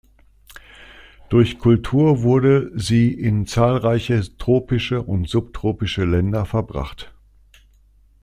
Durch 1.29 1.59
Kultur 1.59 2.23
wurde 2.23 2.71
sie 2.73 3.13
in 3.13 3.45
zahlreiche 3.45 4.19
tropische 4.39 5.03
und 5.03 5.29
subtropische 5.29 6.05
Länder 6.05 6.47
verbracht. 6.47 7.13